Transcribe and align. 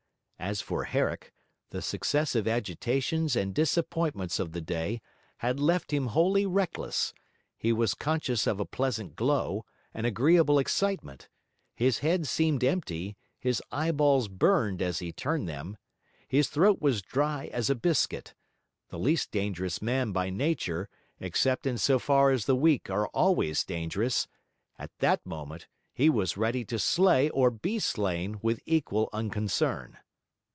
As 0.43 0.59
for 0.59 0.85
Herrick, 0.85 1.31
the 1.69 1.83
successive 1.83 2.47
agitations 2.47 3.35
and 3.35 3.53
disappointments 3.53 4.39
of 4.39 4.53
the 4.53 4.59
day 4.59 4.99
had 5.37 5.59
left 5.59 5.93
him 5.93 6.07
wholly 6.07 6.47
reckless; 6.47 7.13
he 7.59 7.71
was 7.71 7.93
conscious 7.93 8.47
of 8.47 8.59
a 8.59 8.65
pleasant 8.65 9.15
glow, 9.15 9.65
an 9.93 10.05
agreeable 10.05 10.57
excitement; 10.57 11.29
his 11.75 11.99
head 11.99 12.27
seemed 12.27 12.63
empty, 12.63 13.15
his 13.39 13.61
eyeballs 13.71 14.27
burned 14.27 14.81
as 14.81 14.97
he 14.97 15.11
turned 15.13 15.47
them, 15.47 15.77
his 16.27 16.49
throat 16.49 16.81
was 16.81 17.03
dry 17.03 17.45
as 17.53 17.69
a 17.69 17.75
biscuit; 17.75 18.33
the 18.89 18.97
least 18.99 19.29
dangerous 19.29 19.79
man 19.79 20.11
by 20.11 20.31
nature, 20.31 20.89
except 21.19 21.67
in 21.67 21.77
so 21.77 21.99
far 21.99 22.31
as 22.31 22.45
the 22.45 22.55
weak 22.55 22.89
are 22.89 23.07
always 23.09 23.63
dangerous, 23.63 24.27
at 24.79 24.89
that 24.97 25.23
moment 25.23 25.67
he 25.93 26.09
was 26.09 26.35
ready 26.35 26.65
to 26.65 26.79
slay 26.79 27.29
or 27.29 27.51
to 27.51 27.57
be 27.57 27.77
slain 27.77 28.39
with 28.41 28.59
equal 28.65 29.07
unconcern. 29.13 29.99